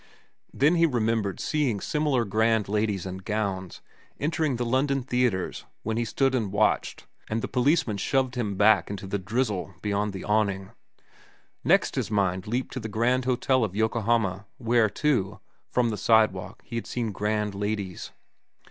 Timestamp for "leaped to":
12.47-12.79